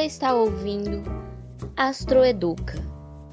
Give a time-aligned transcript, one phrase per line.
[0.00, 1.02] Você está ouvindo
[1.76, 2.72] Astroeduca,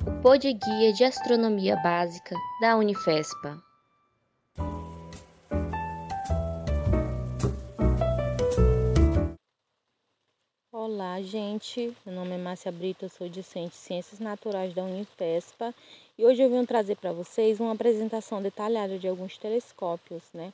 [0.05, 3.63] o pod guia de astronomia básica da Unifespa.
[10.69, 11.95] Olá, gente.
[12.05, 15.73] Meu nome é Márcia Brito, eu sou discente de Ciências Naturais da Unifespa
[16.17, 20.51] e hoje eu vim trazer para vocês uma apresentação detalhada de alguns telescópios, né,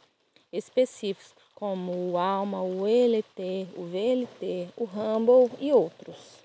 [0.51, 6.43] específicos como o ALMA, o ELT, o VLT, o Hubble e outros.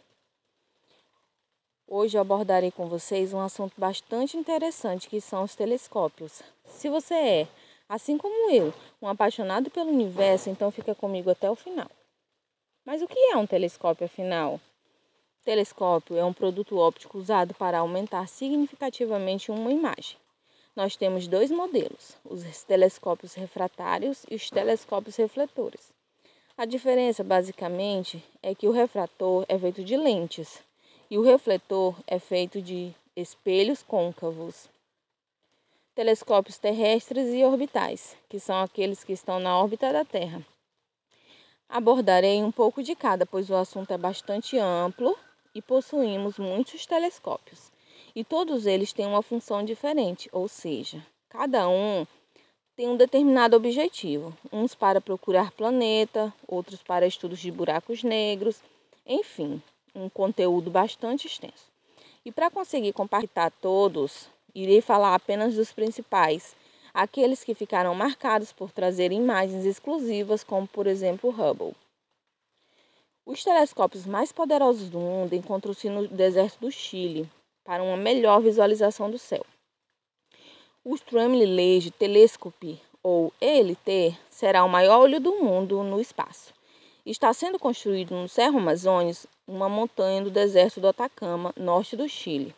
[1.86, 6.42] Hoje eu abordarei com vocês um assunto bastante interessante que são os telescópios.
[6.66, 7.48] Se você é,
[7.88, 11.90] assim como eu, um apaixonado pelo universo, então fica comigo até o final.
[12.84, 14.60] Mas o que é um telescópio afinal?
[15.44, 20.18] Telescópio é um produto óptico usado para aumentar significativamente uma imagem.
[20.78, 25.92] Nós temos dois modelos, os telescópios refratários e os telescópios refletores.
[26.56, 30.62] A diferença, basicamente, é que o refrator é feito de lentes
[31.10, 34.70] e o refletor é feito de espelhos côncavos.
[35.96, 40.46] Telescópios terrestres e orbitais, que são aqueles que estão na órbita da Terra.
[41.68, 45.18] Abordarei um pouco de cada, pois o assunto é bastante amplo
[45.52, 47.76] e possuímos muitos telescópios
[48.18, 52.04] e todos eles têm uma função diferente, ou seja, cada um
[52.74, 58.60] tem um determinado objetivo, uns para procurar planeta, outros para estudos de buracos negros,
[59.06, 59.62] enfim,
[59.94, 61.70] um conteúdo bastante extenso.
[62.24, 66.56] E para conseguir compactar todos, irei falar apenas dos principais,
[66.92, 71.72] aqueles que ficaram marcados por trazer imagens exclusivas, como por exemplo o Hubble.
[73.24, 77.30] Os telescópios mais poderosos do mundo encontram-se no deserto do Chile,
[77.68, 79.44] para uma melhor visualização do céu.
[80.82, 86.54] O Stromly Lage Telescope, ou ELT, será o maior olho do mundo no espaço.
[87.04, 92.54] Está sendo construído no Cerro Amazonas, uma montanha do deserto do Atacama, norte do Chile.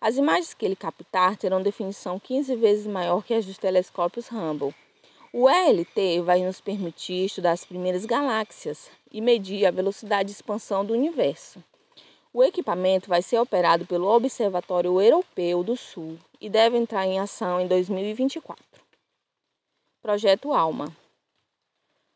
[0.00, 4.74] As imagens que ele captar terão definição 15 vezes maior que as dos telescópios Hubble.
[5.32, 10.84] O ELT vai nos permitir estudar as primeiras galáxias e medir a velocidade de expansão
[10.84, 11.62] do universo.
[12.36, 17.58] O equipamento vai ser operado pelo Observatório Europeu do Sul e deve entrar em ação
[17.58, 18.62] em 2024.
[20.02, 20.94] Projeto ALMA.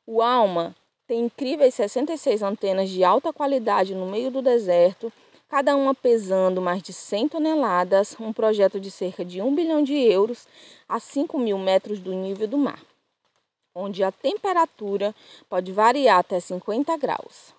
[0.06, 0.76] O ALMA
[1.06, 5.10] tem incríveis 66 antenas de alta qualidade no meio do deserto,
[5.48, 9.94] cada uma pesando mais de 100 toneladas, um projeto de cerca de 1 bilhão de
[9.94, 10.46] euros
[10.86, 12.84] a 5 mil metros do nível do mar,
[13.74, 15.14] onde a temperatura
[15.48, 17.58] pode variar até 50 graus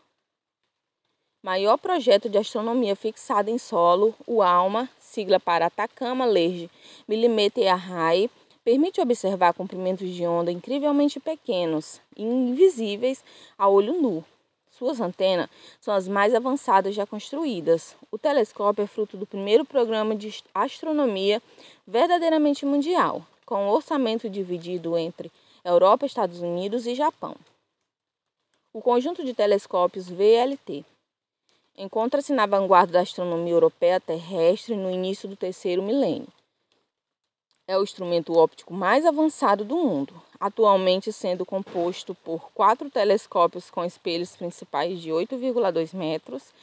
[1.44, 6.70] maior projeto de astronomia fixado em solo, o ALMA, sigla para Atacama Large
[7.08, 8.30] Millimeter Array,
[8.64, 13.24] permite observar comprimentos de onda incrivelmente pequenos e invisíveis
[13.58, 14.24] a olho nu.
[14.70, 17.96] Suas antenas são as mais avançadas já construídas.
[18.12, 21.42] O telescópio é fruto do primeiro programa de astronomia
[21.88, 25.32] verdadeiramente mundial, com um orçamento dividido entre
[25.64, 27.36] Europa, Estados Unidos e Japão.
[28.74, 30.86] O conjunto de telescópios VLT
[31.78, 36.28] Encontra-se na vanguarda da astronomia europeia terrestre no início do terceiro milênio.
[37.68, 43.86] É o instrumento óptico mais avançado do mundo, atualmente sendo composto por quatro telescópios com
[43.86, 46.54] espelhos principais de 8,2 metros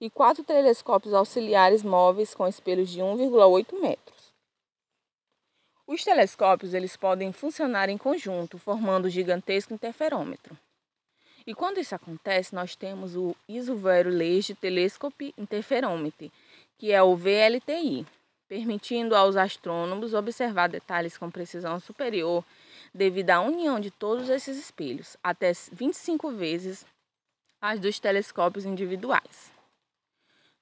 [0.00, 4.32] e quatro telescópios auxiliares móveis com espelhos de 1,8 metros.
[5.86, 10.58] Os telescópios eles podem funcionar em conjunto, formando o gigantesco interferômetro.
[11.46, 16.30] E quando isso acontece, nós temos o Isoverio Large Telescope Interferometer,
[16.76, 18.04] que é o VLTI,
[18.48, 22.44] permitindo aos astrônomos observar detalhes com precisão superior
[22.92, 26.84] devido à união de todos esses espelhos, até 25 vezes
[27.62, 29.55] as dos telescópios individuais.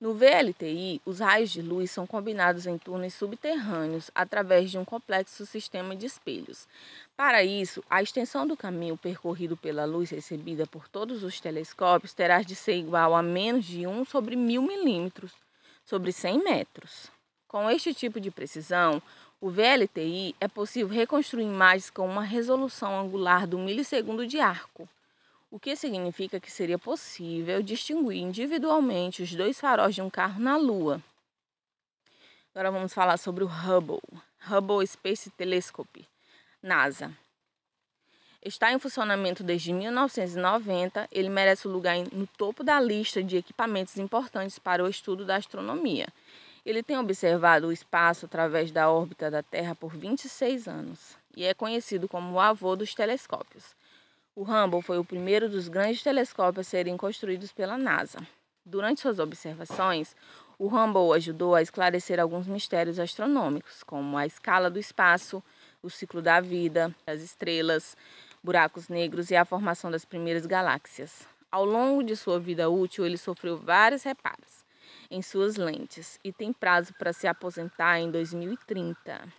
[0.04, 5.46] No VLTI, os raios de luz são combinados em túneis subterrâneos através de um complexo
[5.46, 6.68] sistema de espelhos.
[7.16, 12.42] Para isso, a extensão do caminho percorrido pela luz recebida por todos os telescópios terá
[12.42, 15.32] de ser igual a menos de 1 sobre 1000 milímetros
[15.86, 17.10] sobre 100 metros.
[17.48, 19.00] Com este tipo de precisão,
[19.40, 24.86] o VLTI é possível reconstruir imagens com uma resolução angular do milissegundo de arco
[25.54, 30.56] o que significa que seria possível distinguir individualmente os dois faróis de um carro na
[30.56, 31.00] Lua.
[32.52, 34.02] Agora vamos falar sobre o Hubble,
[34.50, 36.08] Hubble Space Telescope,
[36.60, 37.16] NASA.
[38.42, 43.96] Está em funcionamento desde 1990, ele merece o lugar no topo da lista de equipamentos
[43.96, 46.08] importantes para o estudo da astronomia.
[46.66, 51.54] Ele tem observado o espaço através da órbita da Terra por 26 anos e é
[51.54, 53.76] conhecido como o avô dos telescópios.
[54.36, 58.18] O Hubble foi o primeiro dos grandes telescópios a serem construídos pela NASA.
[58.66, 60.16] Durante suas observações,
[60.58, 65.40] o Hubble ajudou a esclarecer alguns mistérios astronômicos, como a escala do espaço,
[65.80, 67.96] o ciclo da vida, as estrelas,
[68.42, 71.28] buracos negros e a formação das primeiras galáxias.
[71.48, 74.64] Ao longo de sua vida útil, ele sofreu vários reparos
[75.08, 79.32] em suas lentes e tem prazo para se aposentar em 2030.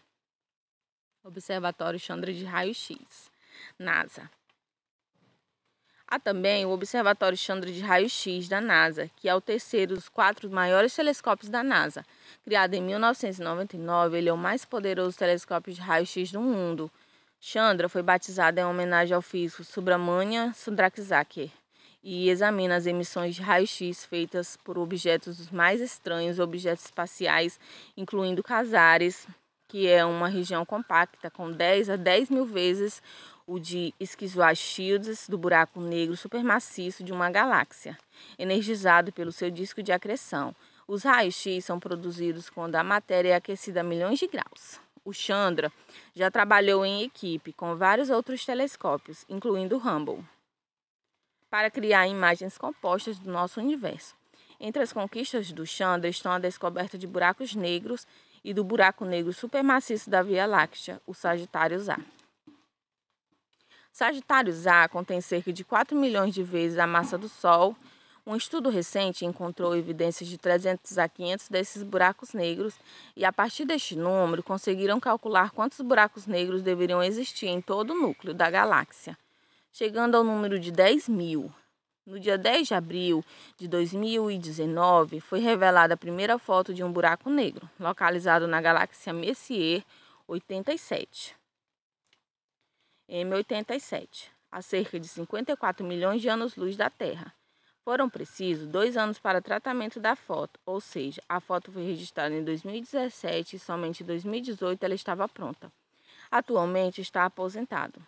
[1.22, 3.30] Observatório Chandra de Raio-X,
[3.78, 4.30] NASA.
[6.08, 10.48] Há também o Observatório Chandra de Raio-X da NASA, que é o terceiro dos quatro
[10.52, 12.06] maiores telescópios da NASA.
[12.44, 16.92] Criado em 1999, ele é o mais poderoso telescópio de raio-x do mundo.
[17.42, 21.52] Chandra foi batizado em homenagem ao físico Subramanya Sundrakzake
[22.04, 27.60] e examina as emissões de raio-x feitas por objetos dos mais estranhos, objetos espaciais,
[27.98, 29.28] incluindo casares,
[29.68, 33.02] que é uma região compacta com 10 a 10 mil vezes
[33.48, 37.98] o de Schizua Shields do buraco negro supermaciço de uma galáxia,
[38.40, 40.56] energizado pelo seu disco de acreção.
[40.88, 44.80] Os raios-x são produzidos quando a matéria é aquecida a milhões de graus.
[45.04, 45.72] O Chandra
[46.16, 50.26] já trabalhou em equipe com vários outros telescópios, incluindo o Hubble,
[51.50, 54.16] para criar imagens compostas do nosso universo.
[54.60, 58.08] Entre as conquistas do Chandra estão a descoberta de buracos negros
[58.44, 62.00] e do buraco negro supermaciço da Via Láctea, o Sagitários A.
[63.96, 67.74] Sagitários A contém cerca de 4 milhões de vezes a massa do Sol.
[68.28, 72.74] Um estudo recente encontrou evidências de 300 a 500 desses buracos negros
[73.16, 77.98] e, a partir deste número, conseguiram calcular quantos buracos negros deveriam existir em todo o
[77.98, 79.18] núcleo da galáxia,
[79.72, 81.50] chegando ao número de 10 mil.
[82.06, 83.24] No dia 10 de abril
[83.58, 89.82] de 2019, foi revelada a primeira foto de um buraco negro, localizado na galáxia Messier
[90.28, 91.45] 87.
[93.10, 97.34] M87, a cerca de 54 milhões de anos-luz da Terra.
[97.84, 102.44] Foram precisos dois anos para tratamento da foto, ou seja, a foto foi registrada em
[102.44, 105.72] 2017 e somente em 2018 ela estava pronta.
[106.32, 108.02] Atualmente está aposentado.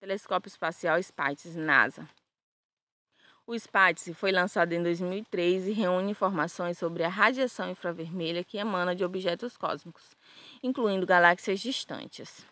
[0.00, 2.08] Telescópio Espacial SPITES, NASA.
[3.46, 8.96] O SPITES foi lançado em 2003 e reúne informações sobre a radiação infravermelha que emana
[8.96, 10.16] de objetos cósmicos,
[10.60, 12.44] incluindo galáxias distantes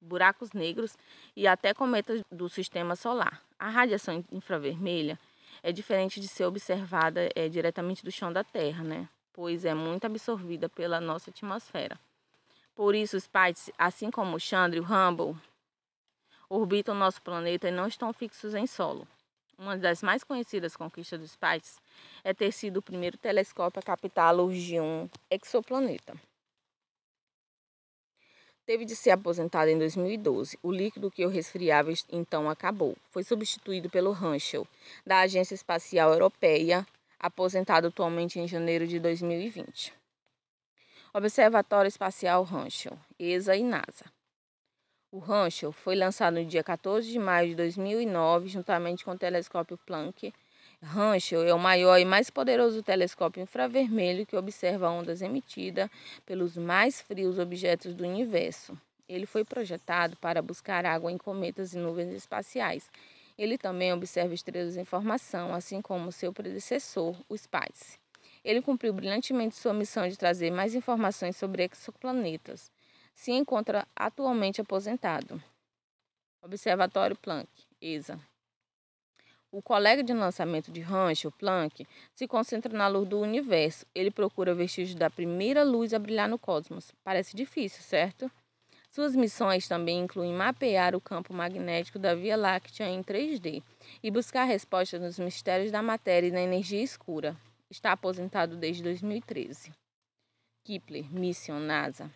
[0.00, 0.96] buracos negros
[1.36, 3.42] e até cometas do sistema solar.
[3.58, 5.18] A radiação infravermelha
[5.62, 9.08] é diferente de ser observada é, diretamente do chão da Terra, né?
[9.32, 11.98] pois é muito absorvida pela nossa atmosfera.
[12.74, 15.34] Por isso, os Spites, assim como o Chandra e o Hubble,
[16.48, 19.08] orbitam nosso planeta e não estão fixos em solo.
[19.56, 21.78] Uma das mais conhecidas conquistas dos Spites
[22.22, 26.14] é ter sido o primeiro telescópio a captar a luz de um exoplaneta
[28.70, 30.56] teve de ser aposentado em 2012.
[30.62, 32.96] O líquido que o resfriava então acabou.
[33.10, 34.64] Foi substituído pelo Herschel,
[35.04, 36.86] da Agência Espacial Europeia,
[37.18, 39.92] aposentado atualmente em janeiro de 2020.
[41.12, 44.04] Observatório Espacial Herschel, ESA e NASA.
[45.10, 49.76] O Herschel foi lançado no dia 14 de maio de 2009, juntamente com o telescópio
[49.84, 50.32] Planck
[50.82, 55.90] Herschel é o maior e mais poderoso telescópio infravermelho que observa ondas emitidas
[56.24, 58.76] pelos mais frios objetos do universo.
[59.06, 62.90] Ele foi projetado para buscar água em cometas e nuvens espaciais.
[63.36, 67.98] Ele também observa estrelas em formação, assim como seu predecessor, o SPICE.
[68.42, 72.70] Ele cumpriu brilhantemente sua missão de trazer mais informações sobre exoplanetas.
[73.14, 75.42] Se encontra atualmente aposentado.
[76.42, 77.48] Observatório Planck,
[77.82, 78.29] ESA.
[79.52, 83.84] O colega de lançamento de Herschel, Planck, se concentra na luz do universo.
[83.92, 86.92] Ele procura vestígios da primeira luz a brilhar no cosmos.
[87.02, 88.30] Parece difícil, certo?
[88.92, 93.60] Suas missões também incluem mapear o campo magnético da Via Láctea em 3D
[94.02, 97.36] e buscar respostas nos mistérios da matéria e da energia escura.
[97.68, 99.72] Está aposentado desde 2013.
[100.64, 102.10] Kepler, Mission NASA.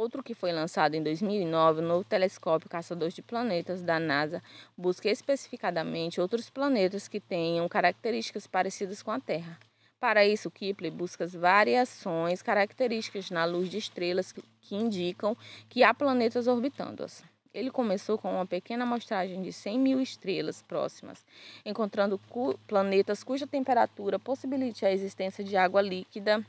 [0.00, 4.42] Outro que foi lançado em 2009, o novo telescópio Caçador de Planetas da NASA
[4.74, 9.58] busca especificadamente outros planetas que tenham características parecidas com a Terra.
[10.00, 15.36] Para isso, Kepler busca variações características na luz de estrelas que indicam
[15.68, 17.22] que há planetas orbitando-as.
[17.52, 21.26] Ele começou com uma pequena amostragem de 100 mil estrelas próximas,
[21.62, 26.42] encontrando cu planetas cuja temperatura possibilite a existência de água líquida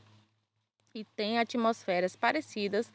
[0.94, 2.92] e tem atmosferas parecidas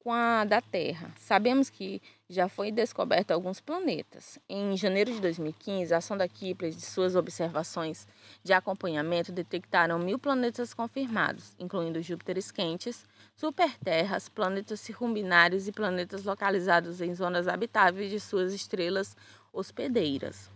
[0.00, 1.12] com a da Terra.
[1.16, 4.38] Sabemos que já foi descoberto alguns planetas.
[4.48, 8.08] Em janeiro de 2015, a sonda Kepler de suas observações
[8.42, 13.04] de acompanhamento detectaram mil planetas confirmados, incluindo Júpiteres quentes,
[13.36, 19.16] superterras, planetas circumbinários e planetas localizados em zonas habitáveis de suas estrelas
[19.52, 20.50] hospedeiras.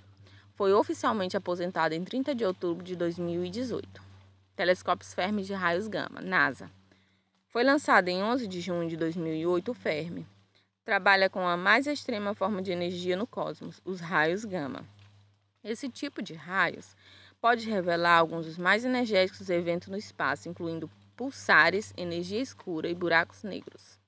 [0.55, 4.01] foi oficialmente aposentado em 30 de outubro de 2018.
[4.55, 6.71] Telescópios Fermi de raios gama, NASA.
[7.55, 10.27] Foi lançado em 11 de junho de 2008 o Fermi.
[10.85, 14.85] Trabalha com a mais extrema forma de energia no cosmos, os raios gama.
[15.63, 16.97] Esse tipo de raios
[17.41, 23.45] pode revelar alguns dos mais energéticos eventos no espaço, incluindo pulsares, energia escura e buracos
[23.45, 24.01] negros.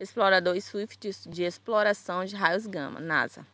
[0.00, 3.46] Explorador Swift de exploração de raios gama, NASA.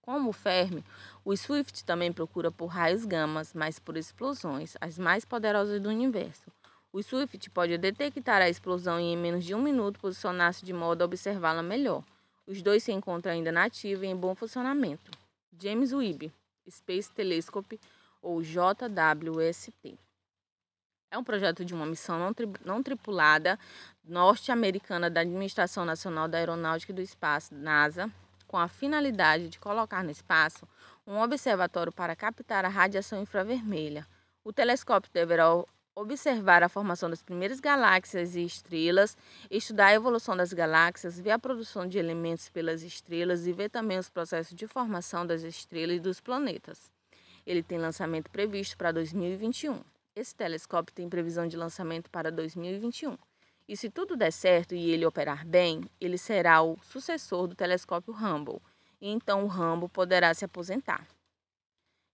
[0.00, 0.84] Como o Fermi,
[1.24, 6.48] o Swift também procura por raios gamas, mas por explosões, as mais poderosas do universo.
[6.92, 11.02] O Swift pode detectar a explosão e em menos de um minuto posicionar-se de modo
[11.02, 12.02] a observá-la melhor.
[12.46, 15.10] Os dois se encontram ainda na ativa e em bom funcionamento.
[15.58, 16.32] James Webb
[16.70, 17.80] Space Telescope,
[18.20, 19.98] ou JWST.
[21.10, 23.58] É um projeto de uma missão não, tri não tripulada
[24.04, 28.10] norte-americana da Administração Nacional da Aeronáutica e do Espaço, NASA,
[28.46, 30.66] com a finalidade de colocar no espaço
[31.06, 34.06] um observatório para captar a radiação infravermelha.
[34.42, 35.64] O telescópio deverá
[35.96, 39.16] observar a formação das primeiras galáxias e estrelas,
[39.50, 43.98] estudar a evolução das galáxias, ver a produção de elementos pelas estrelas e ver também
[43.98, 46.92] os processos de formação das estrelas e dos planetas.
[47.46, 49.80] Ele tem lançamento previsto para 2021.
[50.14, 53.16] Esse telescópio tem previsão de lançamento para 2021.
[53.66, 58.14] E se tudo der certo e ele operar bem, ele será o sucessor do telescópio
[58.14, 58.60] Hubble,
[59.00, 61.06] e então o Hubble poderá se aposentar.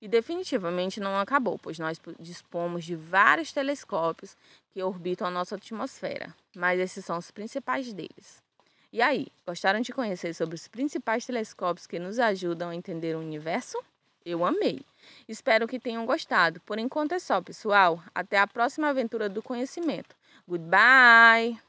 [0.03, 4.37] E definitivamente não acabou, pois nós dispomos de vários telescópios
[4.73, 8.43] que orbitam a nossa atmosfera, mas esses são os principais deles.
[8.93, 13.21] E aí, gostaram de conhecer sobre os principais telescópios que nos ajudam a entender o
[13.21, 13.81] universo?
[14.27, 14.81] Eu amei!
[15.29, 16.61] Espero que tenham gostado.
[16.67, 18.03] Por enquanto é só, pessoal.
[18.13, 20.17] Até a próxima aventura do conhecimento.
[20.49, 21.61] Goodbye!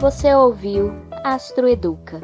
[0.00, 0.92] Você ouviu
[1.26, 2.20] Astroeduca,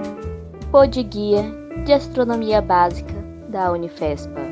[0.71, 1.43] pod guia
[1.87, 3.15] de astronomia básica
[3.49, 4.50] da Unifespa.